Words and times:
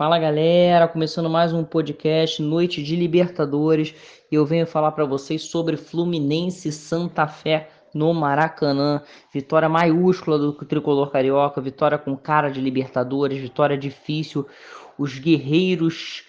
Fala 0.00 0.18
galera, 0.18 0.88
começando 0.88 1.28
mais 1.28 1.52
um 1.52 1.62
podcast 1.62 2.40
Noite 2.40 2.82
de 2.82 2.96
Libertadores 2.96 3.94
e 4.32 4.34
eu 4.34 4.46
venho 4.46 4.66
falar 4.66 4.92
para 4.92 5.04
vocês 5.04 5.42
sobre 5.42 5.76
Fluminense 5.76 6.72
Santa 6.72 7.26
Fé 7.26 7.68
no 7.92 8.14
Maracanã. 8.14 9.02
Vitória 9.30 9.68
maiúscula 9.68 10.38
do 10.38 10.54
tricolor 10.54 11.10
carioca, 11.10 11.60
vitória 11.60 11.98
com 11.98 12.16
cara 12.16 12.48
de 12.48 12.62
Libertadores, 12.62 13.38
vitória 13.38 13.76
difícil. 13.76 14.46
Os 14.96 15.18
guerreiros 15.18 16.24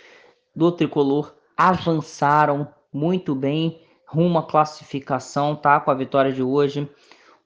do 0.53 0.69
tricolor 0.69 1.33
avançaram 1.55 2.67
muito 2.91 3.33
bem 3.33 3.79
rumo 4.05 4.37
à 4.37 4.43
classificação, 4.43 5.55
tá? 5.55 5.79
Com 5.79 5.91
a 5.91 5.95
vitória 5.95 6.33
de 6.33 6.43
hoje. 6.43 6.89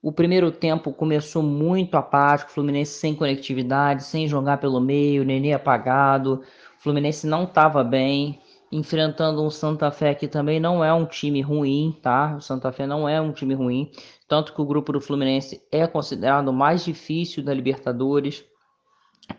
O 0.05 0.11
primeiro 0.11 0.51
tempo 0.51 0.93
começou 0.93 1.41
muito 1.41 1.97
apático, 1.97 2.51
Fluminense 2.51 2.91
sem 2.91 3.15
conectividade, 3.15 4.03
sem 4.03 4.27
jogar 4.27 4.59
pelo 4.59 4.79
meio, 4.79 5.25
Nenê 5.25 5.51
apagado. 5.51 6.43
Fluminense 6.77 7.25
não 7.25 7.45
estava 7.45 7.83
bem, 7.83 8.39
enfrentando 8.71 9.43
um 9.43 9.49
Santa 9.49 9.89
Fé 9.89 10.13
que 10.13 10.27
também 10.27 10.59
não 10.59 10.85
é 10.85 10.93
um 10.93 11.07
time 11.07 11.41
ruim, 11.41 11.97
tá? 12.03 12.35
O 12.35 12.39
Santa 12.39 12.71
Fé 12.71 12.85
não 12.85 13.09
é 13.09 13.19
um 13.19 13.31
time 13.31 13.55
ruim, 13.55 13.89
tanto 14.27 14.53
que 14.53 14.61
o 14.61 14.65
grupo 14.65 14.93
do 14.93 15.01
Fluminense 15.01 15.59
é 15.71 15.87
considerado 15.87 16.49
o 16.49 16.53
mais 16.53 16.85
difícil 16.85 17.43
da 17.43 17.51
Libertadores. 17.51 18.45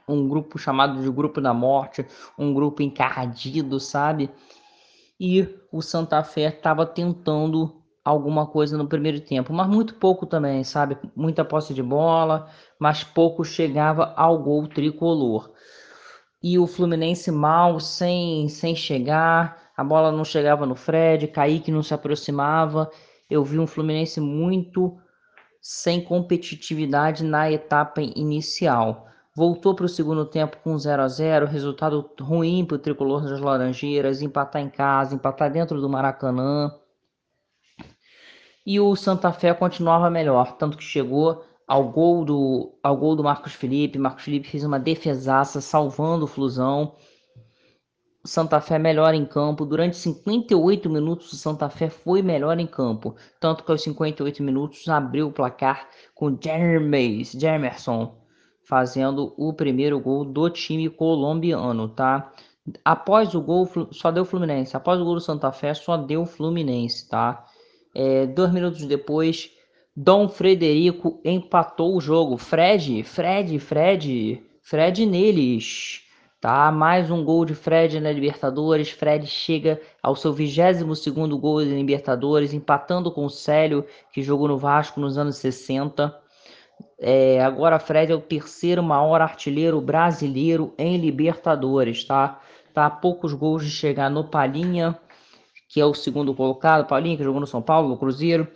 Um 0.09 0.27
grupo 0.27 0.59
chamado 0.59 1.01
de 1.01 1.09
Grupo 1.13 1.41
da 1.41 1.55
Morte, 1.55 2.05
um 2.37 2.53
grupo 2.53 2.83
encardido, 2.83 3.79
sabe? 3.79 4.29
E 5.21 5.49
o 5.71 5.81
Santa 5.81 6.25
Fé 6.25 6.49
estava 6.49 6.85
tentando 6.85 7.86
alguma 8.07 8.47
coisa 8.47 8.79
no 8.79 8.87
primeiro 8.87 9.21
tempo, 9.21 9.53
mas 9.53 9.67
muito 9.67 9.97
pouco 9.97 10.27
também, 10.27 10.63
sabe? 10.63 10.97
Muita 11.17 11.45
posse 11.45 11.75
de 11.75 11.83
bola, 11.83 12.49
mas 12.79 13.03
pouco 13.03 13.45
chegava 13.45 14.15
ao 14.17 14.39
gol 14.39 14.69
tricolor. 14.69 15.51
E 16.41 16.57
o 16.57 16.69
Fluminense 16.69 17.33
mal, 17.33 17.81
sem, 17.81 18.49
sem 18.49 18.77
chegar, 18.77 19.73
a 19.77 19.83
bola 19.83 20.13
não 20.13 20.25
chegava 20.25 20.65
no 20.65 20.77
Fred, 20.77 21.27
Kaique 21.27 21.73
não 21.73 21.83
se 21.83 21.93
aproximava. 21.95 22.89
Eu 23.29 23.43
vi 23.43 23.59
um 23.59 23.67
Fluminense 23.67 24.21
muito 24.21 24.97
sem 25.61 26.01
competitividade 26.01 27.25
na 27.25 27.51
etapa 27.51 28.01
inicial. 28.01 29.09
Voltou 29.35 29.75
para 29.75 29.87
o 29.87 29.89
segundo 29.89 30.25
tempo 30.25 30.59
com 30.63 30.79
0 30.79 31.03
a 31.03 31.09
0 31.09 31.47
resultado 31.47 32.09
ruim 32.21 32.65
para 32.65 32.77
o 32.77 32.79
tricolor 32.79 33.25
das 33.25 33.41
Laranjeiras, 33.41 34.23
empatar 34.23 34.63
em 34.63 34.71
casa, 34.71 35.17
empatar 35.17 35.51
dentro 35.51 35.81
do 35.81 35.89
Maracanã 35.89 36.71
e 38.67 38.81
o 38.81 38.97
Santa 38.97 39.33
Fé 39.33 39.55
continuava 39.55 40.11
melhor, 40.11 40.57
tanto 40.57 40.77
que 40.77 40.83
chegou 40.83 41.45
ao 41.67 41.89
gol 41.91 42.25
do, 42.25 42.79
ao 42.83 42.97
gol 42.97 43.15
do 43.15 43.23
Marcos 43.23 43.55
Felipe. 43.55 43.99
Marcos 43.99 44.25
Felipe 44.25 44.49
fez 44.49 44.65
uma 44.65 44.79
defesaça, 44.79 45.61
salvando 45.61 46.25
o 46.25 46.29
Flusão. 46.29 46.97
Santa 48.25 48.61
Fé 48.61 48.79
melhor 48.79 49.15
em 49.15 49.25
campo. 49.25 49.65
Durante 49.65 49.97
58 49.97 50.91
minutos, 50.91 51.33
o 51.33 51.37
Santa 51.37 51.71
Fé 51.71 51.89
foi 51.89 52.23
melhor 52.23 52.59
em 52.59 52.67
campo. 52.67 53.15
Tanto 53.41 53.63
que 53.63 53.71
aos 53.71 53.83
58 53.83 54.43
minutos 54.43 54.89
abriu 54.89 55.29
o 55.29 55.33
placar 55.33 55.89
com 56.15 56.37
Jermes, 56.37 57.31
Jemerson 57.31 58.27
fazendo 58.67 59.33
o 59.37 59.53
primeiro 59.53 60.01
gol 60.01 60.25
do 60.25 60.51
time 60.51 60.91
colombiano, 60.91 61.89
tá? 61.89 62.33
Após 62.85 63.33
o 63.33 63.41
gol, 63.41 63.71
só 63.93 64.11
deu 64.11 64.25
Fluminense. 64.25 64.77
Após 64.77 65.01
o 65.01 65.05
gol 65.05 65.15
do 65.15 65.21
Santa 65.21 65.53
Fé, 65.53 65.73
só 65.73 65.97
deu 65.97 66.27
Fluminense, 66.27 67.09
tá? 67.09 67.47
É, 67.99 68.27
dois 68.27 68.53
minutos 68.53 68.85
depois, 68.85 69.51
Dom 69.97 70.29
Frederico 70.29 71.19
empatou 71.25 71.97
o 71.97 72.01
jogo. 72.01 72.37
Fred, 72.37 73.03
Fred, 73.03 73.59
Fred, 73.59 74.43
Fred 74.61 75.07
neles. 75.07 76.03
Tá? 76.39 76.71
Mais 76.71 77.11
um 77.11 77.25
gol 77.25 77.47
de 77.47 77.55
Fred 77.55 77.99
na 77.99 78.13
Libertadores. 78.13 78.91
Fred 78.91 79.27
chega 79.27 79.81
ao 80.03 80.15
seu 80.15 80.31
22 80.31 80.99
segundo 80.99 81.39
gol 81.39 81.65
na 81.65 81.75
Libertadores, 81.75 82.53
empatando 82.53 83.11
com 83.11 83.25
o 83.25 83.31
Célio, 83.31 83.87
que 84.13 84.21
jogou 84.23 84.47
no 84.47 84.59
Vasco 84.59 85.01
nos 85.01 85.17
anos 85.17 85.39
60. 85.39 86.15
É, 87.01 87.43
agora 87.43 87.79
Fred 87.79 88.13
é 88.13 88.15
o 88.15 88.21
terceiro 88.21 88.83
maior 88.83 89.23
artilheiro 89.23 89.81
brasileiro 89.81 90.75
em 90.77 90.99
Libertadores, 90.99 92.05
tá? 92.05 92.43
Tá 92.75 92.85
a 92.85 92.91
poucos 92.91 93.33
gols 93.33 93.65
de 93.65 93.71
chegar 93.71 94.11
no 94.11 94.25
Palinha 94.25 95.01
que 95.69 95.81
é 95.81 95.85
o 95.85 95.95
segundo 95.95 96.35
colocado, 96.35 96.87
Paulinho, 96.87 97.17
que 97.17 97.25
jogou 97.25 97.41
no 97.41 97.47
São 97.47 97.63
Paulo, 97.63 97.89
no 97.89 97.97
Cruzeiro, 97.97 98.49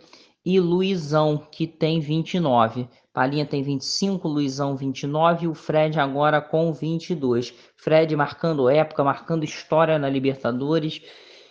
e 0.45 0.59
Luizão, 0.59 1.37
que 1.51 1.67
tem 1.67 1.99
29. 1.99 2.87
Palinha 3.13 3.45
tem 3.45 3.61
25, 3.61 4.27
Luizão 4.27 4.75
29 4.75 5.45
e 5.45 5.47
o 5.47 5.53
Fred 5.53 5.99
agora 5.99 6.41
com 6.41 6.71
22. 6.71 7.53
Fred 7.75 8.15
marcando 8.15 8.69
época, 8.69 9.03
marcando 9.03 9.43
história 9.43 9.99
na 9.99 10.09
Libertadores, 10.09 11.01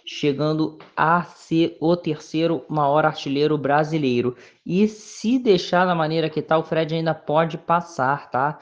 chegando 0.07 0.79
a 0.97 1.23
ser 1.23 1.77
o 1.79 1.95
terceiro 1.97 2.65
maior 2.69 3.05
artilheiro 3.05 3.59
brasileiro. 3.59 4.37
E 4.65 4.89
se 4.89 5.39
deixar 5.39 5.85
da 5.85 5.95
maneira 5.95 6.31
que 6.31 6.41
tá, 6.41 6.57
o 6.57 6.65
Fred 6.65 6.95
ainda 6.95 7.15
pode 7.15 7.59
passar, 7.59 8.31
tá? 8.31 8.59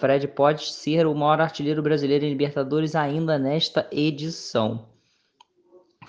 Fred 0.00 0.26
pode 0.28 0.64
ser 0.72 1.06
o 1.06 1.14
maior 1.14 1.40
artilheiro 1.40 1.82
brasileiro 1.82 2.24
em 2.24 2.30
Libertadores 2.30 2.96
ainda 2.96 3.38
nesta 3.38 3.88
edição. 3.92 4.89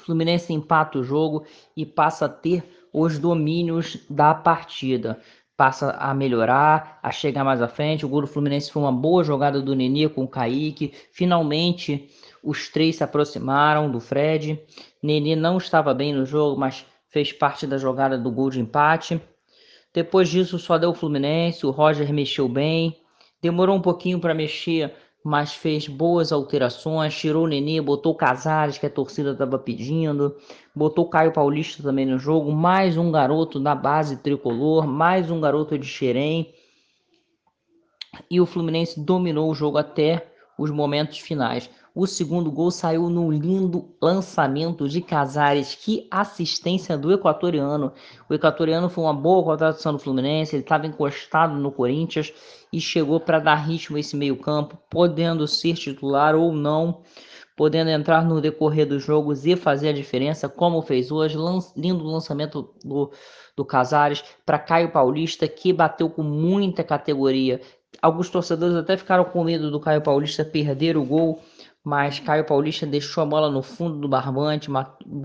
Fluminense 0.02 0.52
empata 0.54 1.00
o 1.00 1.04
jogo 1.04 1.46
e 1.76 1.86
passa 1.86 2.26
a 2.26 2.30
ter 2.30 2.64
os 2.94 3.18
domínios 3.18 3.98
da 4.10 4.34
partida. 4.34 5.20
Passa 5.56 5.92
a 5.92 6.14
melhorar, 6.14 7.00
a 7.04 7.12
chegar 7.12 7.44
mais 7.44 7.62
à 7.62 7.68
frente. 7.68 8.06
O 8.06 8.10
gol 8.10 8.22
do 8.22 8.28
Fluminense 8.28 8.72
foi 8.72 8.82
uma 8.82 8.92
boa 8.92 9.24
jogada 9.24 9.62
do 9.62 9.76
Nenê 9.76 10.10
com 10.10 10.24
o 10.24 10.28
Kaique. 10.28 10.94
Finalmente, 11.12 12.10
os 12.44 12.70
três 12.70 12.96
se 12.96 13.04
aproximaram 13.04 13.92
do 13.92 14.00
Fred. 14.00 14.60
Nenê 15.04 15.36
não 15.36 15.58
estava 15.58 15.94
bem 15.94 16.14
no 16.14 16.26
jogo, 16.26 16.60
mas 16.60 16.86
fez 17.10 17.32
parte 17.32 17.68
da 17.68 17.78
jogada 17.78 18.18
do 18.18 18.32
gol 18.32 18.50
de 18.50 18.60
empate. 18.60 19.22
Depois 19.94 20.30
disso, 20.30 20.58
só 20.58 20.78
deu 20.78 20.90
o 20.90 20.96
Fluminense. 20.96 21.66
O 21.66 21.72
Roger 21.72 22.12
mexeu 22.12 22.48
bem. 22.48 22.98
Demorou 23.42 23.76
um 23.76 23.82
pouquinho 23.82 24.20
para 24.20 24.34
mexer 24.34 24.94
mas 25.24 25.54
fez 25.54 25.88
boas 25.88 26.32
alterações, 26.32 27.16
tirou 27.16 27.46
o 27.46 27.48
Nenê, 27.48 27.80
botou 27.80 28.16
Casares, 28.16 28.78
que 28.78 28.86
a 28.86 28.90
torcida 28.90 29.32
estava 29.32 29.60
pedindo, 29.60 30.36
botou 30.76 31.10
Caio 31.10 31.32
Paulista 31.32 31.84
também 31.84 32.06
no 32.06 32.18
jogo, 32.18 32.52
mais 32.52 32.98
um 32.98 33.12
garoto 33.12 33.60
da 33.60 33.76
base 33.76 34.18
tricolor, 34.18 34.88
mais 34.88 35.30
um 35.30 35.40
garoto 35.40 35.78
de 35.78 35.86
Xerém. 35.86 36.54
E 38.30 38.42
o 38.42 38.46
Fluminense 38.46 39.00
dominou 39.00 39.50
o 39.50 39.56
jogo 39.56 39.78
até 39.78 40.28
os 40.58 40.72
momentos 40.72 41.20
finais. 41.20 41.70
O 41.94 42.08
segundo 42.08 42.50
gol 42.50 42.72
saiu 42.72 43.10
num 43.10 43.30
lindo 43.30 43.94
lançamento 44.02 44.88
de 44.88 45.02
Casares. 45.02 45.76
Que 45.76 46.08
assistência 46.10 46.98
do 46.98 47.12
equatoriano. 47.12 47.92
O 48.30 48.34
equatoriano 48.34 48.90
foi 48.90 49.04
uma 49.04 49.14
boa 49.14 49.44
contratação 49.44 49.92
do 49.92 50.00
Fluminense. 50.00 50.56
Ele 50.56 50.64
estava 50.64 50.88
encostado 50.88 51.54
no 51.56 51.70
Corinthians 51.70 52.34
e 52.72 52.80
chegou 52.80 53.20
para 53.20 53.40
dar 53.40 53.56
ritmo 53.56 53.98
a 53.98 54.00
esse 54.00 54.16
meio-campo, 54.16 54.78
podendo 54.90 55.46
ser 55.46 55.74
titular 55.74 56.34
ou 56.34 56.54
não, 56.54 57.02
podendo 57.58 57.90
entrar 57.90 58.24
no 58.24 58.40
decorrer 58.40 58.88
dos 58.88 59.04
jogos 59.04 59.46
e 59.46 59.58
fazer 59.58 59.90
a 59.90 59.94
diferença, 59.94 60.48
como 60.48 60.82
fez 60.82 61.12
hoje. 61.12 61.38
Lan 61.38 61.60
lindo 61.76 62.06
lançamento 62.06 62.74
do, 62.86 63.12
do 63.54 63.66
Casares 63.66 64.24
para 64.46 64.58
Caio 64.58 64.94
Paulista, 64.94 65.46
que 65.46 65.74
bateu 65.74 66.10
com 66.10 66.24
muita 66.24 66.86
categoria. 66.86 67.60
Alguns 68.02 68.30
torcedores 68.30 68.76
até 68.76 68.96
ficaram 68.96 69.26
com 69.26 69.44
medo 69.44 69.70
do 69.70 69.80
Caio 69.80 70.02
Paulista 70.02 70.46
perder 70.46 70.96
o 70.96 71.04
gol 71.04 71.42
mas 71.84 72.20
Caio 72.20 72.46
Paulista 72.46 72.86
deixou 72.86 73.24
a 73.24 73.26
bola 73.26 73.50
no 73.50 73.64
fundo 73.64 73.98
do 73.98 74.08
barbante, 74.08 74.70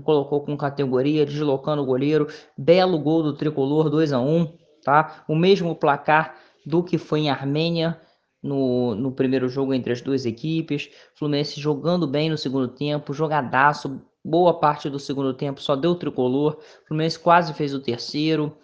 colocou 0.03 0.41
com 0.41 0.57
categoria, 0.57 1.25
deslocando 1.25 1.83
o 1.83 1.85
goleiro. 1.85 2.27
Belo 2.57 2.97
gol 2.99 3.21
do 3.21 3.33
tricolor, 3.33 3.89
2 3.89 4.13
a 4.13 4.19
1 4.19 4.57
tá? 4.83 5.23
O 5.27 5.35
mesmo 5.35 5.75
placar 5.75 6.35
do 6.65 6.81
que 6.81 6.97
foi 6.97 7.21
em 7.21 7.29
Armênia 7.29 7.99
no, 8.41 8.95
no 8.95 9.11
primeiro 9.11 9.49
jogo 9.49 9.73
entre 9.73 9.91
as 9.91 10.01
duas 10.01 10.25
equipes. 10.25 10.89
Fluminense 11.13 11.59
jogando 11.59 12.07
bem 12.07 12.29
no 12.29 12.37
segundo 12.37 12.69
tempo, 12.69 13.13
jogadaço, 13.13 14.01
boa 14.23 14.59
parte 14.59 14.89
do 14.89 14.97
segundo 14.97 15.33
tempo 15.33 15.61
só 15.61 15.75
deu 15.75 15.93
tricolor. 15.93 16.57
Fluminense 16.87 17.19
quase 17.19 17.53
fez 17.53 17.73
o 17.73 17.81
terceiro 17.81 18.55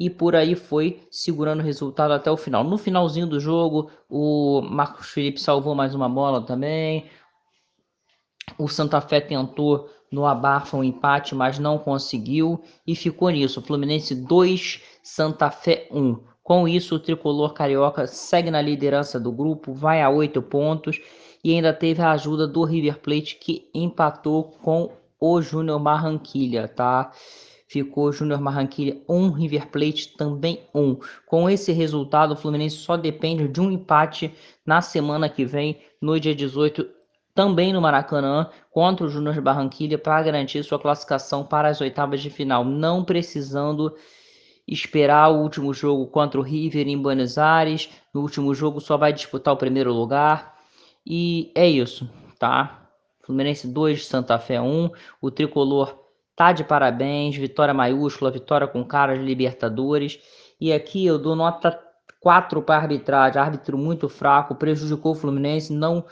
e 0.00 0.08
por 0.08 0.34
aí 0.34 0.54
foi 0.54 1.06
segurando 1.10 1.60
o 1.60 1.62
resultado 1.62 2.12
até 2.14 2.30
o 2.30 2.36
final. 2.36 2.64
No 2.64 2.78
finalzinho 2.78 3.26
do 3.26 3.38
jogo, 3.38 3.90
o 4.08 4.62
Marcos 4.62 5.10
Felipe 5.10 5.38
salvou 5.38 5.74
mais 5.74 5.94
uma 5.94 6.08
bola 6.08 6.40
também. 6.40 7.04
O 8.56 8.66
Santa 8.66 8.98
Fé 9.02 9.20
tentou 9.20 9.90
no 10.10 10.24
abafa 10.24 10.74
um 10.74 10.82
empate, 10.82 11.34
mas 11.34 11.58
não 11.58 11.76
conseguiu 11.76 12.62
e 12.86 12.96
ficou 12.96 13.28
nisso. 13.28 13.60
Fluminense 13.60 14.14
2, 14.14 14.82
Santa 15.02 15.50
Fé 15.50 15.86
1. 15.92 16.18
Com 16.42 16.66
isso, 16.66 16.94
o 16.94 16.98
tricolor 16.98 17.52
carioca 17.52 18.06
segue 18.06 18.50
na 18.50 18.62
liderança 18.62 19.20
do 19.20 19.30
grupo, 19.30 19.74
vai 19.74 20.00
a 20.00 20.08
8 20.08 20.40
pontos 20.40 20.98
e 21.44 21.52
ainda 21.54 21.74
teve 21.74 22.00
a 22.00 22.12
ajuda 22.12 22.48
do 22.48 22.64
River 22.64 22.98
Plate 23.00 23.36
que 23.36 23.68
empatou 23.74 24.44
com 24.44 24.92
o 25.20 25.42
Júnior 25.42 25.78
Barranquilha, 25.78 26.66
tá? 26.66 27.12
Ficou 27.70 28.10
Júnior 28.12 28.40
Barranquilla 28.40 28.96
1, 29.08 29.30
River 29.30 29.68
Plate 29.68 30.16
também 30.16 30.60
1. 30.74 30.96
Com 31.24 31.48
esse 31.48 31.70
resultado, 31.70 32.32
o 32.32 32.36
Fluminense 32.36 32.74
só 32.74 32.96
depende 32.96 33.46
de 33.46 33.60
um 33.60 33.70
empate 33.70 34.34
na 34.66 34.82
semana 34.82 35.28
que 35.28 35.44
vem, 35.44 35.78
no 36.00 36.18
dia 36.18 36.34
18, 36.34 36.84
também 37.32 37.72
no 37.72 37.80
Maracanã, 37.80 38.50
contra 38.72 39.06
o 39.06 39.08
Júnior 39.08 39.40
Barranquilla, 39.40 39.96
para 39.96 40.20
garantir 40.20 40.64
sua 40.64 40.80
classificação 40.80 41.44
para 41.44 41.68
as 41.68 41.80
oitavas 41.80 42.20
de 42.20 42.28
final, 42.28 42.64
não 42.64 43.04
precisando 43.04 43.94
esperar 44.66 45.30
o 45.30 45.40
último 45.40 45.72
jogo 45.72 46.08
contra 46.08 46.40
o 46.40 46.42
River 46.42 46.88
em 46.88 47.00
Buenos 47.00 47.38
Aires. 47.38 47.88
No 48.12 48.20
último 48.22 48.52
jogo 48.52 48.80
só 48.80 48.96
vai 48.96 49.12
disputar 49.12 49.54
o 49.54 49.56
primeiro 49.56 49.92
lugar. 49.92 50.56
E 51.06 51.52
é 51.54 51.68
isso, 51.68 52.10
tá? 52.36 52.88
Fluminense 53.22 53.68
2, 53.68 54.08
Santa 54.08 54.40
Fé 54.40 54.60
1. 54.60 54.90
O 55.22 55.30
tricolor 55.30 56.09
Tá 56.40 56.52
de 56.52 56.64
parabéns, 56.64 57.36
vitória 57.36 57.74
maiúscula, 57.74 58.30
vitória 58.30 58.66
com 58.66 58.82
cara 58.82 59.14
de 59.14 59.22
Libertadores. 59.22 60.18
E 60.58 60.72
aqui 60.72 61.04
eu 61.04 61.18
dou 61.18 61.36
nota 61.36 61.78
4 62.18 62.62
para 62.62 62.76
a 62.76 62.78
arbitragem, 62.78 63.38
árbitro 63.38 63.76
muito 63.76 64.08
fraco, 64.08 64.54
prejudicou 64.54 65.12
o 65.12 65.14
Fluminense, 65.14 65.70
não, 65.70 66.02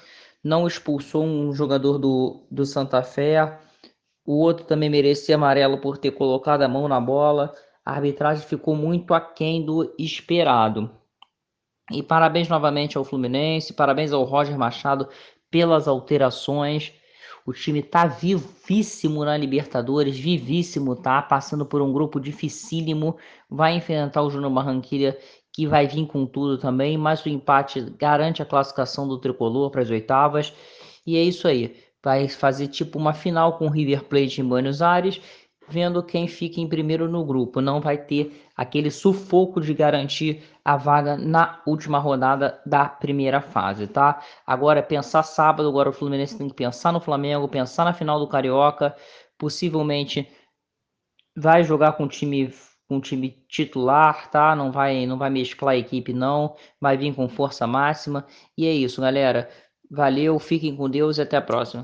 não 0.44 0.66
expulsou 0.66 1.24
um 1.24 1.50
jogador 1.54 1.96
do, 1.96 2.46
do 2.50 2.66
Santa 2.66 3.02
Fé. 3.02 3.58
O 4.22 4.34
outro 4.34 4.66
também 4.66 4.90
merecia 4.90 5.34
amarelo 5.34 5.78
por 5.78 5.96
ter 5.96 6.10
colocado 6.10 6.60
a 6.60 6.68
mão 6.68 6.86
na 6.88 7.00
bola. 7.00 7.54
A 7.82 7.92
arbitragem 7.92 8.46
ficou 8.46 8.76
muito 8.76 9.14
aquém 9.14 9.64
do 9.64 9.94
esperado. 9.98 10.90
E 11.90 12.02
parabéns 12.02 12.50
novamente 12.50 12.98
ao 12.98 13.04
Fluminense, 13.04 13.72
parabéns 13.72 14.12
ao 14.12 14.24
Roger 14.24 14.58
Machado 14.58 15.08
pelas 15.50 15.88
alterações. 15.88 16.92
O 17.48 17.52
time 17.54 17.82
tá 17.82 18.04
vivíssimo 18.04 19.24
na 19.24 19.34
Libertadores, 19.34 20.18
vivíssimo, 20.18 20.94
tá? 20.94 21.22
Passando 21.22 21.64
por 21.64 21.80
um 21.80 21.90
grupo 21.90 22.20
dificílimo. 22.20 23.16
Vai 23.48 23.74
enfrentar 23.74 24.20
o 24.20 24.28
Júnior 24.28 24.52
Barranquilla, 24.52 25.16
que 25.50 25.66
vai 25.66 25.86
vir 25.86 26.06
com 26.06 26.26
tudo 26.26 26.58
também. 26.58 26.98
Mas 26.98 27.24
o 27.24 27.28
empate 27.30 27.80
garante 27.98 28.42
a 28.42 28.44
classificação 28.44 29.08
do 29.08 29.16
tricolor 29.16 29.70
para 29.70 29.80
as 29.80 29.88
oitavas. 29.88 30.52
E 31.06 31.16
é 31.16 31.22
isso 31.22 31.48
aí. 31.48 31.74
Vai 32.04 32.28
fazer 32.28 32.68
tipo 32.68 32.98
uma 32.98 33.14
final 33.14 33.56
com 33.56 33.64
o 33.64 33.70
River 33.70 34.04
Plate 34.04 34.42
em 34.42 34.44
Buenos 34.44 34.82
Aires 34.82 35.18
vendo 35.68 36.02
quem 36.02 36.26
fica 36.26 36.60
em 36.60 36.68
primeiro 36.68 37.08
no 37.08 37.24
grupo. 37.24 37.60
Não 37.60 37.80
vai 37.80 37.98
ter 37.98 38.46
aquele 38.56 38.90
sufoco 38.90 39.60
de 39.60 39.74
garantir 39.74 40.42
a 40.64 40.76
vaga 40.76 41.16
na 41.16 41.62
última 41.66 41.98
rodada 41.98 42.60
da 42.64 42.88
primeira 42.88 43.40
fase, 43.40 43.86
tá? 43.86 44.22
Agora 44.46 44.80
é 44.80 44.82
pensar 44.82 45.22
sábado, 45.22 45.68
agora 45.68 45.90
o 45.90 45.92
Fluminense 45.92 46.36
tem 46.38 46.48
que 46.48 46.54
pensar 46.54 46.92
no 46.92 47.00
Flamengo, 47.00 47.48
pensar 47.48 47.84
na 47.84 47.92
final 47.92 48.18
do 48.18 48.28
Carioca, 48.28 48.94
possivelmente 49.38 50.28
vai 51.36 51.62
jogar 51.62 51.92
com 51.92 52.08
time 52.08 52.52
com 52.88 53.00
time 53.00 53.30
titular, 53.48 54.30
tá? 54.30 54.56
Não 54.56 54.72
vai 54.72 55.06
não 55.06 55.18
vai 55.18 55.28
mesclar 55.30 55.74
a 55.74 55.78
equipe 55.78 56.12
não, 56.12 56.56
vai 56.80 56.96
vir 56.96 57.14
com 57.14 57.28
força 57.28 57.66
máxima. 57.66 58.26
E 58.56 58.66
é 58.66 58.72
isso, 58.72 59.00
galera. 59.00 59.48
Valeu, 59.90 60.38
fiquem 60.38 60.76
com 60.76 60.88
Deus 60.88 61.18
e 61.18 61.22
até 61.22 61.36
a 61.36 61.42
próxima. 61.42 61.76